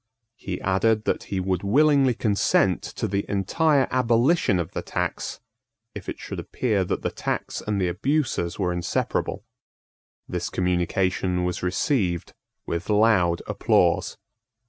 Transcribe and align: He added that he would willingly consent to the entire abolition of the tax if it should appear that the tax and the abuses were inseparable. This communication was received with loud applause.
He 0.35 0.59
added 0.61 1.05
that 1.05 1.25
he 1.25 1.39
would 1.39 1.61
willingly 1.61 2.15
consent 2.15 2.81
to 2.81 3.07
the 3.07 3.23
entire 3.29 3.87
abolition 3.91 4.57
of 4.59 4.71
the 4.71 4.81
tax 4.81 5.39
if 5.93 6.09
it 6.09 6.17
should 6.17 6.39
appear 6.39 6.83
that 6.83 7.03
the 7.03 7.11
tax 7.11 7.61
and 7.61 7.79
the 7.79 7.87
abuses 7.87 8.57
were 8.57 8.73
inseparable. 8.73 9.45
This 10.27 10.49
communication 10.49 11.43
was 11.43 11.61
received 11.61 12.33
with 12.65 12.89
loud 12.89 13.43
applause. 13.45 14.17